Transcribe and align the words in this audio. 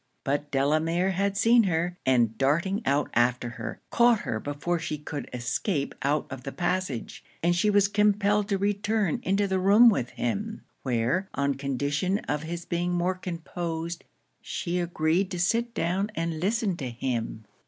But 0.23 0.49
Delamere 0.49 1.11
had 1.11 1.37
seen 1.37 1.65
her; 1.65 1.95
and 2.07 2.35
darting 2.35 2.81
out 2.87 3.11
after 3.13 3.49
her, 3.49 3.79
caught 3.91 4.21
her 4.21 4.39
before 4.39 4.79
she 4.79 4.97
could 4.97 5.29
escape 5.31 5.93
out 6.01 6.25
of 6.31 6.41
the 6.41 6.51
passage, 6.51 7.23
and 7.43 7.55
she 7.55 7.69
was 7.69 7.87
compelled 7.87 8.49
to 8.49 8.57
return 8.57 9.19
into 9.21 9.45
the 9.47 9.59
room 9.59 9.89
with 9.89 10.09
him; 10.09 10.63
where, 10.81 11.29
on 11.35 11.53
condition 11.53 12.17
of 12.27 12.41
his 12.41 12.65
being 12.65 12.93
more 12.93 13.13
composed, 13.13 14.03
she 14.41 14.79
agreed 14.79 15.29
to 15.29 15.39
sit 15.39 15.75
down 15.75 16.09
and 16.15 16.39
listen 16.39 16.75
to 16.77 16.89
him. 16.89 17.45